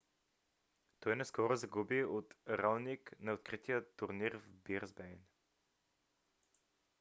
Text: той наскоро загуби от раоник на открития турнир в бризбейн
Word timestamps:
той 0.99 1.15
наскоро 1.15 1.55
загуби 1.55 2.03
от 2.05 2.33
раоник 2.47 3.13
на 3.19 3.31
открития 3.33 3.85
турнир 3.95 4.37
в 4.37 4.47
бризбейн 4.65 5.23